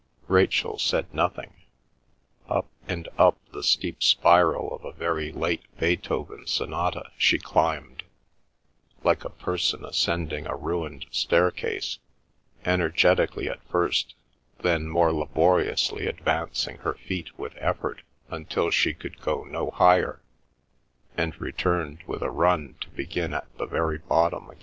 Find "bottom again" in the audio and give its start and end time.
23.99-24.57